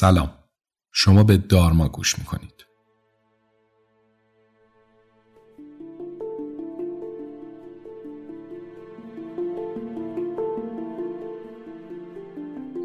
سلام. 0.00 0.30
شما 0.92 1.24
به 1.24 1.36
دارما 1.36 1.88
گوش 1.88 2.18
می‌کنید. 2.18 2.66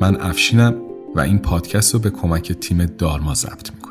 من 0.01 0.21
افشینم 0.21 0.81
و 1.15 1.19
این 1.19 1.39
پادکست 1.39 1.93
رو 1.93 1.99
به 1.99 2.09
کمک 2.09 2.51
تیم 2.51 2.85
دارما 2.85 3.33
ضبط 3.33 3.71
می‌کنم. 3.71 3.82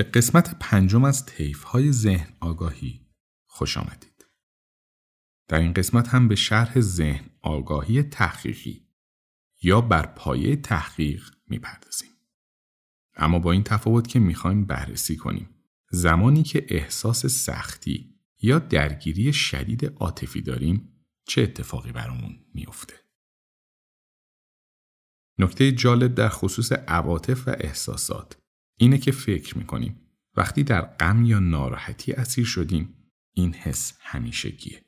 به 0.00 0.04
قسمت 0.04 0.58
پنجم 0.60 1.04
از 1.04 1.26
طیف 1.26 1.62
های 1.62 1.92
ذهن 1.92 2.36
آگاهی 2.40 3.06
خوش 3.46 3.76
آمدید. 3.76 4.26
در 5.48 5.58
این 5.58 5.72
قسمت 5.72 6.08
هم 6.08 6.28
به 6.28 6.34
شرح 6.34 6.80
ذهن 6.80 7.30
آگاهی 7.42 8.02
تحقیقی 8.02 8.88
یا 9.62 9.80
بر 9.80 10.06
پایه 10.06 10.56
تحقیق 10.56 11.30
می‌پردازیم. 11.46 12.10
اما 13.16 13.38
با 13.38 13.52
این 13.52 13.62
تفاوت 13.62 14.08
که 14.08 14.18
می‌خوایم 14.18 14.64
بررسی 14.64 15.16
کنیم 15.16 15.48
زمانی 15.90 16.42
که 16.42 16.66
احساس 16.68 17.26
سختی 17.26 18.20
یا 18.38 18.58
درگیری 18.58 19.32
شدید 19.32 19.86
عاطفی 19.86 20.42
داریم 20.42 21.04
چه 21.26 21.42
اتفاقی 21.42 21.92
برامون 21.92 22.44
میافته. 22.54 22.94
نکته 25.38 25.72
جالب 25.72 26.14
در 26.14 26.28
خصوص 26.28 26.72
عواطف 26.72 27.48
و 27.48 27.50
احساسات 27.58 28.39
اینه 28.80 28.98
که 28.98 29.12
فکر 29.12 29.58
می‌کنیم 29.58 30.00
وقتی 30.36 30.64
در 30.64 30.80
غم 30.80 31.24
یا 31.24 31.38
ناراحتی 31.38 32.12
اسیر 32.12 32.44
شدیم 32.44 33.10
این 33.34 33.54
حس 33.54 33.98
همیشگیه 34.00 34.84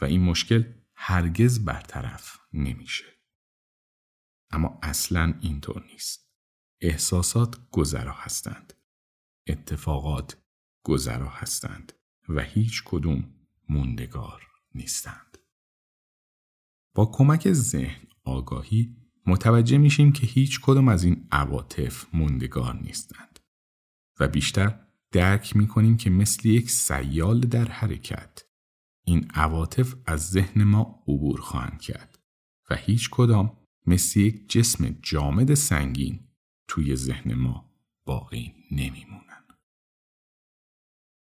و 0.00 0.04
این 0.04 0.20
مشکل 0.22 0.72
هرگز 0.94 1.64
برطرف 1.64 2.38
نمیشه. 2.52 3.04
اما 4.50 4.78
اصلا 4.82 5.38
اینطور 5.40 5.84
نیست. 5.92 6.32
احساسات 6.80 7.70
گذرا 7.70 8.12
هستند. 8.12 8.72
اتفاقات 9.46 10.42
گذرا 10.84 11.28
هستند 11.28 11.92
و 12.28 12.42
هیچ 12.42 12.82
کدوم 12.84 13.34
موندگار 13.68 14.46
نیستند. 14.74 15.38
با 16.94 17.06
کمک 17.06 17.52
ذهن 17.52 18.06
آگاهی 18.24 19.01
متوجه 19.26 19.78
میشیم 19.78 20.12
که 20.12 20.26
هیچ 20.26 20.60
کدوم 20.60 20.88
از 20.88 21.04
این 21.04 21.26
عواطف 21.30 22.06
موندگار 22.14 22.76
نیستند 22.76 23.40
و 24.20 24.28
بیشتر 24.28 24.80
درک 25.12 25.56
می‌کنیم 25.56 25.96
که 25.96 26.10
مثل 26.10 26.48
یک 26.48 26.70
سیال 26.70 27.40
در 27.40 27.68
حرکت 27.68 28.44
این 29.04 29.30
عواطف 29.34 29.94
از 30.06 30.30
ذهن 30.30 30.64
ما 30.64 31.02
عبور 31.08 31.40
خواهند 31.40 31.80
کرد 31.80 32.18
و 32.70 32.76
هیچ 32.76 33.10
کدام 33.10 33.56
مثل 33.86 34.20
یک 34.20 34.48
جسم 34.48 34.96
جامد 35.02 35.54
سنگین 35.54 36.20
توی 36.68 36.96
ذهن 36.96 37.34
ما 37.34 37.70
باقی 38.04 38.54
نمیمونن. 38.70 39.22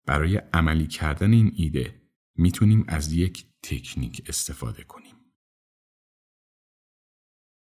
برای 0.06 0.36
عملی 0.36 0.86
کردن 0.86 1.32
این 1.32 1.52
ایده 1.56 2.02
می‌تونیم 2.36 2.84
از 2.88 3.12
یک 3.12 3.46
تکنیک 3.62 4.22
استفاده 4.26 4.84
کنیم. 4.84 5.05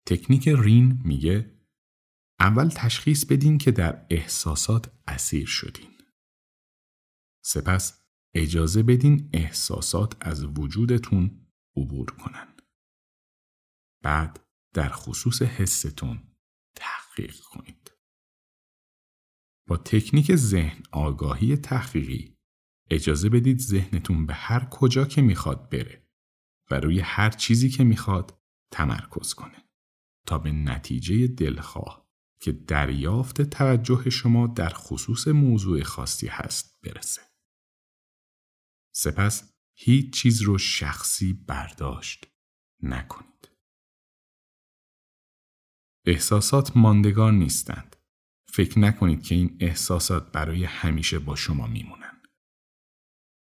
تکنیک 0.08 0.48
رین 0.48 1.02
میگه 1.06 1.58
اول 2.40 2.70
تشخیص 2.70 3.26
بدین 3.26 3.58
که 3.58 3.72
در 3.72 4.08
احساسات 4.10 4.92
اسیر 5.08 5.48
شدین. 5.48 5.98
سپس 7.46 8.04
اجازه 8.36 8.84
بدین 8.84 9.30
احساسات 9.34 10.28
از 10.28 10.44
وجودتون 10.44 11.48
عبور 11.78 12.12
کنن. 12.12 12.58
بعد 14.04 14.48
در 14.74 14.90
خصوص 14.90 15.42
حستون 15.42 16.36
تحقیق 16.76 17.40
کنید. 17.40 17.92
با 19.68 19.78
تکنیک 19.78 20.36
ذهن 20.36 20.84
آگاهی 20.92 21.58
تحقیقی 21.58 22.38
اجازه 22.90 23.30
بدید 23.30 23.60
ذهنتون 23.60 24.26
به 24.26 24.34
هر 24.34 24.66
کجا 24.66 25.06
که 25.06 25.22
می‌خواد 25.22 25.70
بره 25.70 26.08
و 26.72 26.80
روی 26.80 27.00
هر 27.00 27.30
چیزی 27.30 27.70
که 27.70 27.84
می‌خواد 27.84 28.42
تمرکز 28.72 29.34
کنه. 29.34 29.67
تا 30.28 30.38
به 30.38 30.52
نتیجه 30.52 31.28
دلخواه 31.28 32.08
که 32.40 32.52
دریافت 32.52 33.42
توجه 33.42 34.10
شما 34.10 34.48
در 34.48 34.70
خصوص 34.70 35.28
موضوع 35.28 35.84
خاصی 35.84 36.28
هست 36.28 36.82
برسه. 36.82 37.22
سپس 38.96 39.54
هیچ 39.76 40.14
چیز 40.14 40.42
رو 40.42 40.58
شخصی 40.58 41.34
برداشت 41.34 42.28
نکنید. 42.84 43.52
احساسات 46.06 46.78
ماندگار 46.78 47.32
نیستند. 47.32 47.96
فکر 48.50 48.80
نکنید 48.80 49.24
که 49.24 49.36
این 49.36 49.58
احساسات 49.60 50.32
برای 50.32 50.64
همیشه 50.64 51.20
با 51.20 51.36
شما 51.36 51.68
میمونند. 51.68 52.28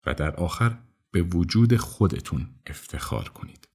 و 0.07 0.15
در 0.15 0.37
آخر 0.37 0.83
به 1.11 1.23
وجود 1.23 1.77
خودتون 1.77 2.61
افتخار 2.67 3.29
کنید. 3.29 3.69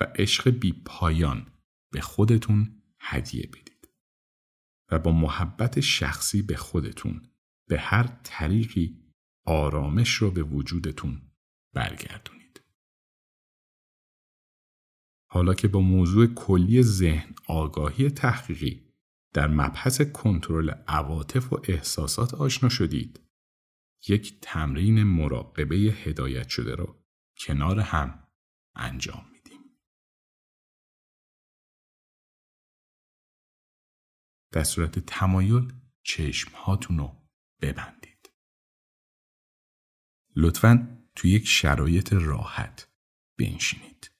و 0.00 0.04
عشق 0.04 0.50
بی 0.50 0.72
پایان 0.72 1.59
به 1.92 2.00
خودتون 2.00 2.82
هدیه 3.00 3.46
بدید 3.46 3.88
و 4.90 4.98
با 4.98 5.12
محبت 5.12 5.80
شخصی 5.80 6.42
به 6.42 6.56
خودتون 6.56 7.30
به 7.68 7.78
هر 7.78 8.06
طریقی 8.24 9.12
آرامش 9.46 10.14
رو 10.14 10.30
به 10.30 10.42
وجودتون 10.42 11.22
برگردونید. 11.74 12.62
حالا 15.30 15.54
که 15.54 15.68
با 15.68 15.80
موضوع 15.80 16.26
کلی 16.26 16.82
ذهن 16.82 17.34
آگاهی 17.46 18.10
تحقیقی 18.10 18.90
در 19.34 19.48
مبحث 19.48 20.00
کنترل 20.00 20.70
عواطف 20.70 21.52
و 21.52 21.60
احساسات 21.68 22.34
آشنا 22.34 22.68
شدید، 22.68 23.20
یک 24.08 24.40
تمرین 24.40 25.02
مراقبه 25.02 25.76
هدایت 25.76 26.48
شده 26.48 26.74
را 26.74 27.04
کنار 27.38 27.80
هم 27.80 28.28
انجام 28.74 29.29
در 34.52 34.64
صورت 34.64 34.98
تمایل 34.98 35.72
چشم 36.02 36.50
هاتون 36.56 36.98
رو 36.98 37.16
ببندید. 37.60 38.30
لطفا 40.36 40.98
تو 41.16 41.28
یک 41.28 41.46
شرایط 41.46 42.12
راحت 42.12 42.88
بنشینید. 43.38 44.10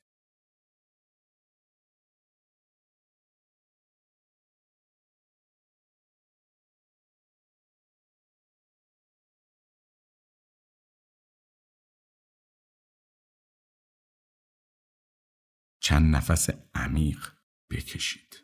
چند 15.83 16.17
نفس 16.17 16.51
عمیق 16.75 17.33
بکشید. 17.71 18.40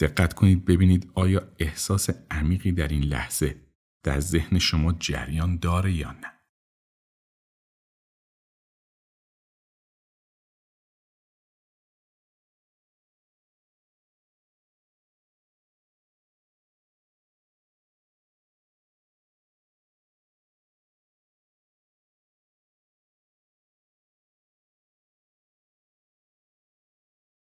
دقت 0.00 0.32
کنید 0.34 0.64
ببینید 0.64 1.10
آیا 1.14 1.52
احساس 1.58 2.10
عمیقی 2.30 2.72
در 2.72 2.88
این 2.88 3.02
لحظه 3.02 3.60
در 4.04 4.20
ذهن 4.20 4.58
شما 4.58 4.92
جریان 4.92 5.56
داره 5.56 5.92
یا 5.92 6.12
نه. 6.12 6.40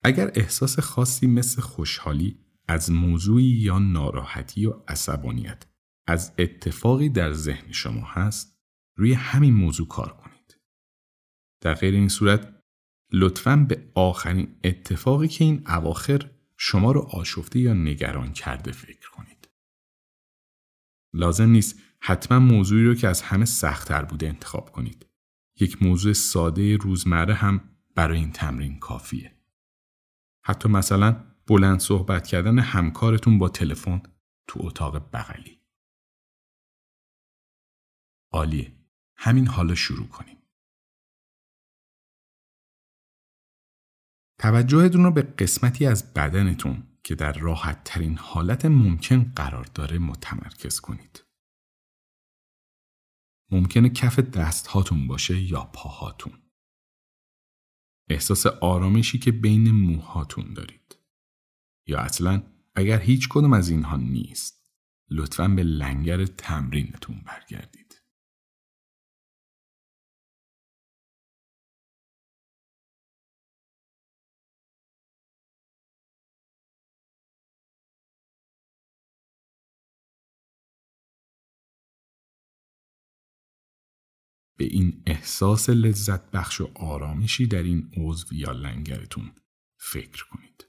اگر 0.03 0.31
احساس 0.35 0.79
خاصی 0.79 1.27
مثل 1.27 1.61
خوشحالی 1.61 2.48
از 2.69 2.91
موضوعی 2.91 3.43
یا 3.43 3.79
ناراحتی 3.79 4.65
و 4.65 4.73
عصبانیت 4.87 5.63
از 6.07 6.33
اتفاقی 6.37 7.09
در 7.09 7.33
ذهن 7.33 7.71
شما 7.71 8.05
هست 8.05 8.59
روی 8.95 9.13
همین 9.13 9.53
موضوع 9.53 9.87
کار 9.87 10.13
کنید. 10.13 10.57
در 11.61 11.73
غیر 11.73 11.93
این 11.93 12.09
صورت 12.09 12.55
لطفاً 13.11 13.55
به 13.55 13.91
آخرین 13.95 14.55
اتفاقی 14.63 15.27
که 15.27 15.43
این 15.43 15.63
اواخر 15.67 16.31
شما 16.57 16.91
رو 16.91 17.01
آشفته 17.01 17.59
یا 17.59 17.73
نگران 17.73 18.33
کرده 18.33 18.71
فکر 18.71 19.09
کنید. 19.09 19.49
لازم 21.13 21.49
نیست 21.49 21.79
حتما 21.99 22.39
موضوعی 22.39 22.85
رو 22.85 22.95
که 22.95 23.07
از 23.07 23.21
همه 23.21 23.45
سختتر 23.45 24.05
بوده 24.05 24.27
انتخاب 24.27 24.71
کنید. 24.71 25.05
یک 25.59 25.83
موضوع 25.83 26.13
ساده 26.13 26.77
روزمره 26.77 27.33
هم 27.33 27.61
برای 27.95 28.17
این 28.17 28.31
تمرین 28.31 28.79
کافیه. 28.79 29.35
حتی 30.43 30.69
مثلا 30.69 31.28
بلند 31.49 31.79
صحبت 31.79 32.27
کردن 32.27 32.59
همکارتون 32.59 33.39
با 33.39 33.49
تلفن 33.49 34.01
تو 34.47 34.59
اتاق 34.63 35.11
بغلی. 35.11 35.61
عالیه. 38.31 38.75
همین 39.17 39.47
حالا 39.47 39.75
شروع 39.75 40.07
کنیم. 40.07 40.37
توجهتون 44.39 45.03
رو 45.03 45.11
به 45.11 45.21
قسمتی 45.21 45.85
از 45.85 46.13
بدنتون 46.13 46.87
که 47.03 47.15
در 47.15 47.33
راحت 47.33 47.83
ترین 47.83 48.17
حالت 48.17 48.65
ممکن 48.65 49.31
قرار 49.35 49.65
داره 49.65 49.97
متمرکز 49.97 50.79
کنید. 50.79 51.23
ممکنه 53.51 53.89
کف 53.89 54.19
دست 54.19 54.67
هاتون 54.67 55.07
باشه 55.07 55.41
یا 55.41 55.63
پاهاتون. 55.73 56.51
احساس 58.09 58.45
آرامشی 58.45 59.19
که 59.19 59.31
بین 59.31 59.71
موهاتون 59.71 60.53
دارید. 60.53 60.98
یا 61.89 61.99
اصلا 61.99 62.43
اگر 62.75 62.99
هیچ 62.99 63.29
کدوم 63.29 63.53
از 63.53 63.69
اینها 63.69 63.97
نیست 63.97 64.71
لطفا 65.11 65.47
به 65.47 65.63
لنگر 65.63 66.25
تمرینتون 66.25 67.21
برگردید. 67.25 67.79
به 84.57 84.65
این 84.65 85.03
احساس 85.07 85.69
لذت 85.69 86.31
بخش 86.31 86.61
و 86.61 86.71
آرامشی 86.75 87.47
در 87.47 87.63
این 87.63 87.91
عضو 87.97 88.35
یا 88.35 88.51
لنگرتون 88.51 89.31
فکر 89.77 90.25
کنید. 90.31 90.68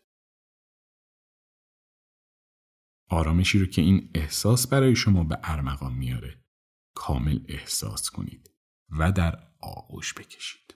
آرامشی 3.11 3.59
رو 3.59 3.67
که 3.67 3.83
این 3.83 4.11
احساس 4.15 4.67
برای 4.67 4.97
شما 4.97 5.25
به 5.25 5.39
ارمغان 5.43 5.93
میاره 5.93 6.45
کامل 6.95 7.41
احساس 7.49 8.11
کنید 8.11 8.51
و 8.99 9.12
در 9.12 9.39
آغوش 9.61 10.15
بکشید. 10.15 10.75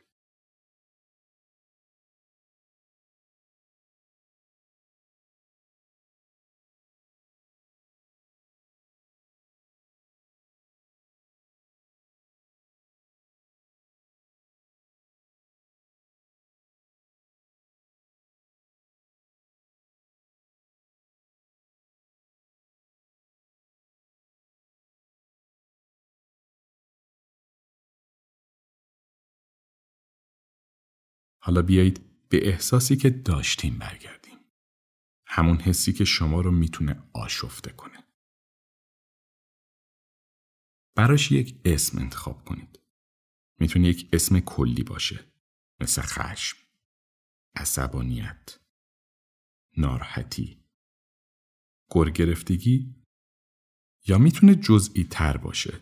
حالا 31.46 31.62
بیایید 31.62 32.29
به 32.29 32.49
احساسی 32.49 32.96
که 32.96 33.11
داشتیم 33.11 33.79
برگردیم. 33.79 34.38
همون 35.26 35.61
حسی 35.61 35.93
که 35.93 36.05
شما 36.05 36.41
رو 36.41 36.50
می‌تونه 36.50 37.11
آشفته 37.12 37.73
کنه. 37.73 38.05
براش 40.94 41.32
یک 41.32 41.61
اسم 41.64 41.99
انتخاب 41.99 42.44
کنید. 42.44 42.81
می‌تونه 43.58 43.88
یک 43.88 44.08
اسم 44.12 44.41
کلی 44.41 44.82
باشه. 44.82 45.25
مثل 45.81 46.02
خشم، 46.02 46.58
عصبانیت، 47.56 48.58
ناراحتی، 49.76 50.64
گرگرفتگی 51.91 52.94
یا 54.06 54.19
می‌تونه 54.19 54.55
جزئی 54.55 55.05
تر 55.05 55.37
باشه. 55.37 55.81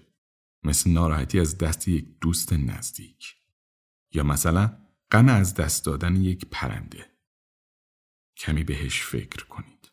مثل 0.63 0.91
ناراحتی 0.91 1.41
از 1.41 1.59
دست 1.59 1.89
یک 1.89 2.19
دوست 2.21 2.53
نزدیک. 2.53 3.37
یا 4.13 4.23
مثلا 4.23 4.82
غم 5.13 5.29
از 5.29 5.55
دست 5.55 5.85
دادن 5.85 6.17
یک 6.17 6.47
پرنده. 6.51 7.07
کمی 8.37 8.65
بهش 8.65 9.03
فکر 9.03 9.45
کنید. 9.45 9.93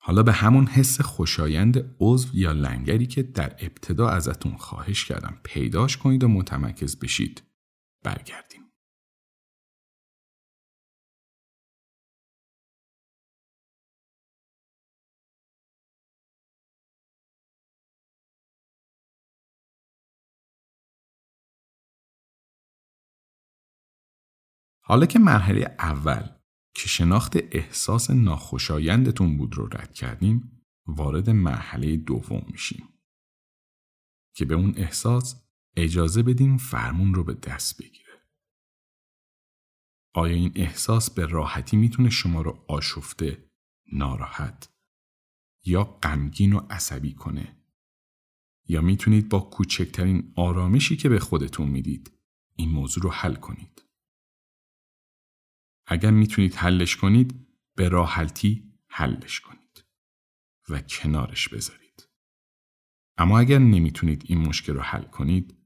حالا 0.00 0.22
به 0.22 0.32
همون 0.32 0.66
حس 0.66 1.00
خوشایند 1.00 1.96
عضو 2.00 2.28
یا 2.38 2.52
لنگری 2.52 3.06
که 3.06 3.22
در 3.22 3.56
ابتدا 3.60 4.08
ازتون 4.08 4.56
خواهش 4.56 5.04
کردم 5.04 5.40
پیداش 5.44 5.96
کنید 5.96 6.24
و 6.24 6.28
متمرکز 6.28 6.98
بشید 6.98 7.42
برگردیم. 8.04 8.47
حالا 24.88 25.06
که 25.06 25.18
مرحله 25.18 25.76
اول 25.78 26.28
که 26.74 26.88
شناخت 26.88 27.36
احساس 27.52 28.10
ناخوشایندتون 28.10 29.36
بود 29.36 29.54
رو 29.54 29.66
رد 29.66 29.94
کردیم 29.94 30.62
وارد 30.86 31.30
مرحله 31.30 31.96
دوم 31.96 32.46
میشیم 32.50 32.88
که 34.34 34.44
به 34.44 34.54
اون 34.54 34.74
احساس 34.76 35.42
اجازه 35.76 36.22
بدیم 36.22 36.56
فرمون 36.56 37.14
رو 37.14 37.24
به 37.24 37.34
دست 37.34 37.82
بگیره. 37.82 38.22
آیا 40.14 40.34
این 40.34 40.52
احساس 40.54 41.10
به 41.10 41.26
راحتی 41.26 41.76
می‌تونه 41.76 42.10
شما 42.10 42.42
رو 42.42 42.64
آشفته، 42.68 43.50
ناراحت 43.92 44.68
یا 45.64 45.84
غمگین 45.84 46.52
و 46.52 46.66
عصبی 46.70 47.14
کنه؟ 47.14 47.56
یا 48.68 48.80
می‌تونید 48.80 49.28
با 49.28 49.40
کوچکترین 49.40 50.32
آرامشی 50.36 50.96
که 50.96 51.08
به 51.08 51.18
خودتون 51.18 51.68
می‌دید 51.68 52.12
این 52.56 52.70
موضوع 52.70 53.04
رو 53.04 53.10
حل 53.10 53.34
کنید؟ 53.34 53.87
اگر 55.90 56.10
می‌تونید 56.10 56.54
حلش 56.54 56.96
کنید 56.96 57.46
به 57.74 57.88
راحتی 57.88 58.72
حلش 58.88 59.40
کنید 59.40 59.84
و 60.68 60.80
کنارش 60.80 61.48
بذارید. 61.48 62.08
اما 63.16 63.38
اگر 63.38 63.58
نمی‌تونید 63.58 64.22
این 64.26 64.38
مشکل 64.38 64.74
رو 64.74 64.80
حل 64.80 65.02
کنید 65.02 65.56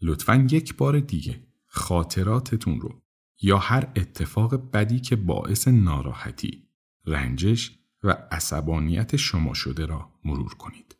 لطفا 0.00 0.46
یک 0.50 0.76
بار 0.76 1.00
دیگه 1.00 1.46
خاطراتتون 1.66 2.80
رو 2.80 3.02
یا 3.42 3.58
هر 3.58 3.92
اتفاق 3.96 4.70
بدی 4.70 5.00
که 5.00 5.16
باعث 5.16 5.68
ناراحتی، 5.68 6.68
رنجش 7.06 7.78
و 8.02 8.10
عصبانیت 8.10 9.16
شما 9.16 9.54
شده 9.54 9.86
را 9.86 10.20
مرور 10.24 10.54
کنید. 10.54 10.96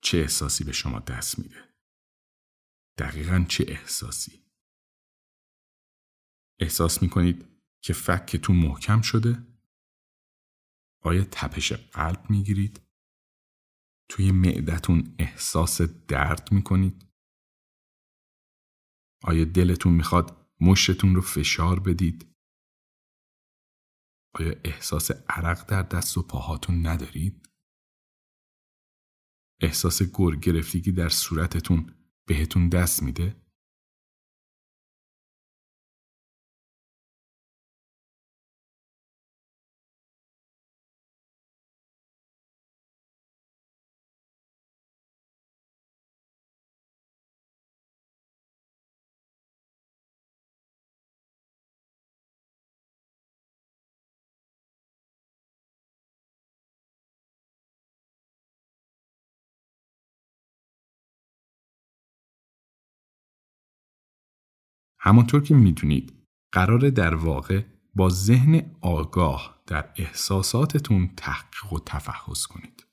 چه 0.00 0.18
احساسی 0.18 0.64
به 0.64 0.72
شما 0.72 0.98
دست 0.98 1.38
میده؟ 1.38 1.64
دقیقا 2.98 3.44
چه 3.48 3.64
احساسی؟ 3.68 4.43
احساس 6.60 7.02
می 7.02 7.08
کنید 7.08 7.46
که 7.84 7.92
فکتون 7.92 8.56
محکم 8.56 9.00
شده؟ 9.00 9.46
آیا 11.02 11.24
تپش 11.24 11.72
قلب 11.72 12.30
می 12.30 12.42
گیرید؟ 12.42 12.80
توی 14.08 14.32
معدتون 14.32 15.14
احساس 15.18 15.80
درد 15.82 16.52
می 16.52 16.62
کنید؟ 16.62 17.06
آیا 19.22 19.44
دلتون 19.44 19.92
می‌خواد 19.92 20.50
مشتتون 20.60 21.14
رو 21.14 21.20
فشار 21.20 21.80
بدید؟ 21.80 22.34
آیا 24.34 24.54
احساس 24.64 25.10
عرق 25.28 25.70
در 25.70 25.82
دست 25.82 26.18
و 26.18 26.22
پاهاتون 26.22 26.86
ندارید؟ 26.86 27.48
احساس 29.62 30.02
گر 30.02 30.36
گرفتگی 30.36 30.92
در 30.92 31.08
صورتتون 31.08 31.94
بهتون 32.26 32.68
دست 32.68 33.02
میده؟ 33.02 33.43
همانطور 65.04 65.42
که 65.42 65.54
می‌دونید 65.54 66.12
قرار 66.52 66.90
در 66.90 67.14
واقع 67.14 67.64
با 67.94 68.08
ذهن 68.08 68.76
آگاه 68.80 69.62
در 69.66 69.92
احساساتتون 69.96 71.14
تحقیق 71.16 71.72
و 71.72 71.78
تفحص 71.86 72.46
کنید. 72.46 72.86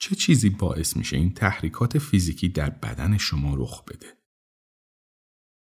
چه 0.00 0.16
چیزی 0.16 0.50
باعث 0.50 0.96
میشه 0.96 1.16
این 1.16 1.34
تحریکات 1.34 1.98
فیزیکی 1.98 2.48
در 2.48 2.70
بدن 2.70 3.16
شما 3.16 3.54
رخ 3.54 3.84
بده؟ 3.84 4.18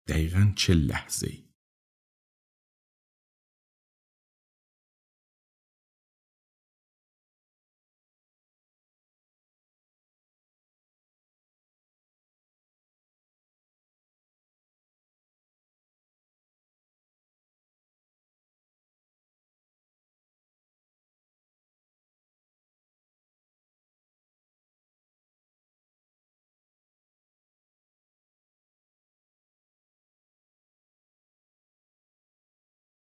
دقیقا 0.08 0.52
چه 0.56 0.74
لحظه 0.74 1.26
ای؟ 1.26 1.47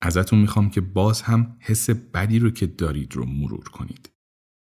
ازتون 0.07 0.39
می‌خوام 0.39 0.71
که 0.71 0.81
باز 0.81 1.23
هم 1.23 1.57
حس 1.61 1.91
بدی 1.91 2.39
رو 2.39 2.51
که 2.51 2.67
دارید 2.67 3.15
رو 3.15 3.27
مرور 3.27 3.69
کنید 3.69 4.13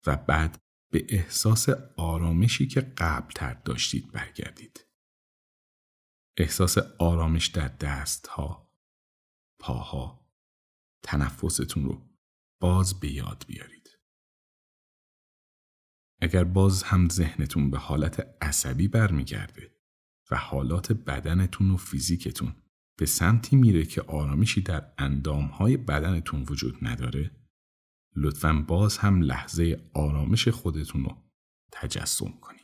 و 0.06 0.16
بعد 0.16 0.58
به 0.92 1.06
احساس 1.08 1.68
آرامشی 1.96 2.66
که 2.66 2.80
قبلتر 2.80 3.54
داشتید 3.54 4.12
برگردید. 4.12 4.86
احساس 6.38 6.78
آرامش 6.98 7.46
در 7.46 7.68
دستها، 7.68 8.72
پاها، 9.60 10.30
تنفستون 11.02 11.84
رو 11.84 12.08
باز 12.60 13.00
به 13.00 13.12
یاد 13.12 13.44
بیارید. 13.48 13.88
اگر 16.20 16.44
باز 16.44 16.82
هم 16.82 17.08
ذهنتون 17.08 17.70
به 17.70 17.78
حالت 17.78 18.36
عصبی 18.42 18.88
برمیگرده 18.88 19.76
و 20.30 20.36
حالات 20.36 20.92
بدنتون 20.92 21.70
و 21.70 21.76
فیزیکتون 21.76 22.62
به 22.98 23.06
سمتی 23.06 23.56
میره 23.56 23.84
که 23.84 24.02
آرامشی 24.02 24.60
در 24.60 24.92
اندامهای 24.98 25.76
بدنتون 25.76 26.42
وجود 26.48 26.78
نداره 26.82 27.30
لطفا 28.16 28.64
باز 28.68 28.98
هم 28.98 29.22
لحظه 29.22 29.90
آرامش 29.94 30.48
خودتون 30.48 31.04
رو 31.04 31.16
تجسم 31.72 32.32
کنید. 32.40 32.55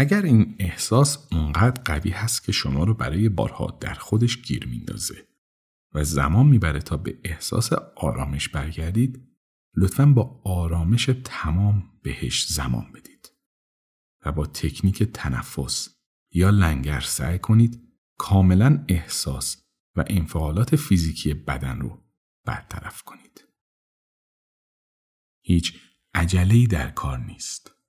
اگر 0.00 0.22
این 0.22 0.56
احساس 0.58 1.26
اونقدر 1.32 1.82
قوی 1.82 2.10
هست 2.10 2.44
که 2.44 2.52
شما 2.52 2.84
رو 2.84 2.94
برای 2.94 3.28
بارها 3.28 3.78
در 3.80 3.94
خودش 3.94 4.42
گیر 4.42 4.66
میندازه 4.66 5.28
و 5.94 6.04
زمان 6.04 6.46
می‌بره 6.46 6.80
تا 6.80 6.96
به 6.96 7.20
احساس 7.24 7.72
آرامش 7.96 8.48
برگردید 8.48 9.28
لطفا 9.76 10.06
با 10.06 10.40
آرامش 10.44 11.10
تمام 11.24 12.00
بهش 12.02 12.46
زمان 12.46 12.92
بدید 12.92 13.32
و 14.24 14.32
با 14.32 14.46
تکنیک 14.46 15.02
تنفس 15.02 15.88
یا 16.32 16.50
لنگر 16.50 17.00
سعی 17.00 17.38
کنید 17.38 17.80
کاملا 18.18 18.84
احساس 18.88 19.64
و 19.96 20.04
انفعالات 20.06 20.76
فیزیکی 20.76 21.34
بدن 21.34 21.78
رو 21.80 22.04
برطرف 22.44 23.02
کنید. 23.02 23.44
هیچ 25.44 25.80
عجله‌ای 26.14 26.66
در 26.66 26.90
کار 26.90 27.18
نیست. 27.18 27.79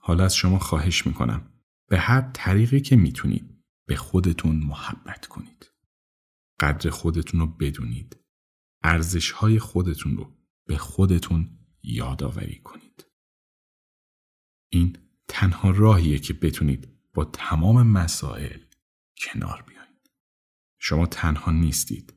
حالا 0.00 0.24
از 0.24 0.36
شما 0.36 0.58
خواهش 0.58 1.06
می‌کنم 1.06 1.52
به 1.88 1.98
هر 1.98 2.20
طریقی 2.20 2.80
که 2.80 2.96
می‌تونید 2.96 3.64
به 3.86 3.96
خودتون 3.96 4.56
محبت 4.56 5.26
کنید. 5.26 5.72
قدر 6.60 6.90
خودتون 6.90 7.40
رو 7.40 7.46
بدونید. 7.46 8.16
ارزش 8.82 9.30
های 9.30 9.58
خودتون 9.58 10.16
رو 10.16 10.36
به 10.66 10.76
خودتون 10.76 11.58
یادآوری 11.82 12.58
کنید. 12.58 13.06
این 14.72 14.96
تنها 15.28 15.70
راهیه 15.70 16.18
که 16.18 16.32
بتونید 16.34 16.88
با 17.14 17.24
تمام 17.24 17.86
مسائل 17.86 18.60
کنار 19.16 19.64
بیایید. 19.68 20.10
شما 20.78 21.06
تنها 21.06 21.52
نیستید. 21.52 22.14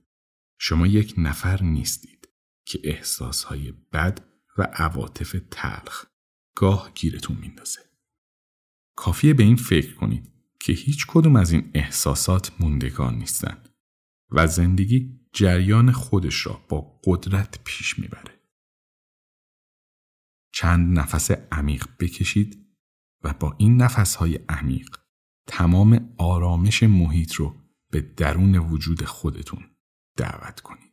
شما 0.59 0.87
یک 0.87 1.13
نفر 1.17 1.63
نیستید 1.63 2.29
که 2.65 2.79
احساسهای 2.83 3.71
بد 3.71 4.25
و 4.57 4.63
عواطف 4.63 5.35
تلخ 5.51 6.05
گاه 6.55 6.91
گیرتون 6.95 7.37
میندازه. 7.37 7.79
کافیه 8.95 9.33
به 9.33 9.43
این 9.43 9.55
فکر 9.55 9.95
کنید 9.95 10.33
که 10.59 10.73
هیچ 10.73 11.07
کدوم 11.07 11.35
از 11.35 11.51
این 11.51 11.71
احساسات 11.73 12.51
موندگان 12.59 13.15
نیستن 13.15 13.63
و 14.31 14.47
زندگی 14.47 15.19
جریان 15.33 15.91
خودش 15.91 16.45
را 16.45 16.65
با 16.69 16.99
قدرت 17.05 17.63
پیش 17.63 17.99
می‌بره. 17.99 18.39
چند 20.53 20.99
نفس 20.99 21.31
عمیق 21.31 21.87
بکشید 21.99 22.63
و 23.23 23.33
با 23.33 23.55
این 23.57 23.81
نفسهای 23.81 24.35
عمیق 24.49 24.97
تمام 25.47 26.13
آرامش 26.17 26.83
محیط 26.83 27.33
رو 27.33 27.55
به 27.91 28.01
درون 28.01 28.55
وجود 28.55 29.05
خودتون 29.05 29.63
دعوت 30.17 30.59
کنید. 30.59 30.92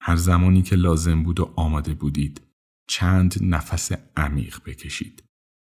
هر 0.00 0.16
زمانی 0.16 0.62
که 0.62 0.76
لازم 0.76 1.22
بود 1.22 1.40
و 1.40 1.54
آماده 1.56 1.94
بودید 1.94 2.40
چند 2.88 3.34
نفس 3.42 3.92
عمیق 4.16 4.64
بکشید 4.64 5.24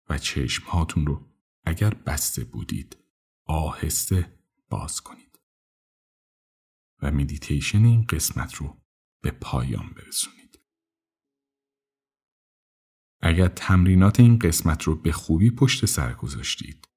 و 0.08 0.18
چشم 0.18 0.64
هاتون 0.64 1.06
رو 1.06 1.26
اگر 1.64 1.90
بسته 1.90 2.44
بودید 2.44 2.96
آهسته 3.46 4.38
باز 4.68 5.00
کنید 5.00 5.40
و 7.02 7.10
مدیتیشن 7.10 7.84
این 7.84 8.02
قسمت 8.02 8.54
رو 8.54 8.76
به 9.22 9.30
پایان 9.30 9.90
برسونید. 9.96 10.60
اگر 13.22 13.48
تمرینات 13.48 14.20
این 14.20 14.38
قسمت 14.38 14.82
رو 14.82 14.96
به 14.96 15.12
خوبی 15.12 15.50
پشت 15.50 15.86
سر 15.86 16.14
گذاشتید 16.14 16.88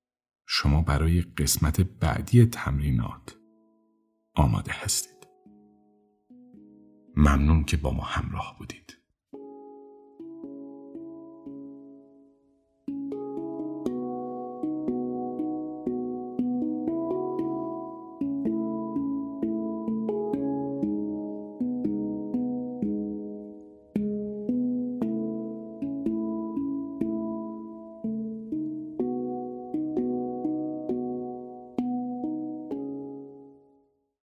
شما 0.48 0.82
برای 0.82 1.22
قسمت 1.22 1.82
بعدی 1.82 2.46
تمرینات 2.46 3.38
آماده 4.34 4.72
هستید. 4.72 5.23
ممنون 7.18 7.64
که 7.64 7.78
با 7.78 7.92
ما 7.92 8.04
همراه 8.04 8.56
بودید. 8.58 9.03